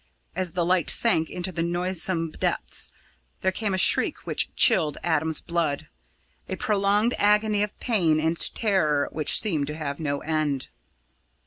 [0.35, 2.89] As the light sank into the noisome depths,
[3.41, 5.89] there came a shriek which chilled Adam's blood
[6.49, 10.69] a prolonged agony of pain and terror which seemed to have no end.